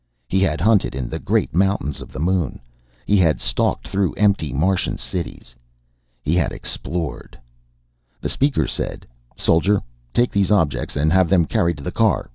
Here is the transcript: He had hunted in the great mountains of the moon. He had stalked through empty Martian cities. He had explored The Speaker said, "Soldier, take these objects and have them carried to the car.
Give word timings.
He 0.27 0.39
had 0.39 0.59
hunted 0.61 0.95
in 0.95 1.09
the 1.09 1.19
great 1.19 1.53
mountains 1.53 2.01
of 2.01 2.11
the 2.11 2.17
moon. 2.19 2.59
He 3.05 3.17
had 3.17 3.39
stalked 3.39 3.87
through 3.87 4.13
empty 4.15 4.51
Martian 4.51 4.97
cities. 4.97 5.53
He 6.23 6.33
had 6.33 6.51
explored 6.51 7.37
The 8.19 8.27
Speaker 8.29 8.65
said, 8.65 9.05
"Soldier, 9.37 9.83
take 10.11 10.31
these 10.31 10.51
objects 10.51 10.95
and 10.95 11.13
have 11.13 11.29
them 11.29 11.45
carried 11.45 11.77
to 11.77 11.83
the 11.83 11.91
car. 11.91 12.29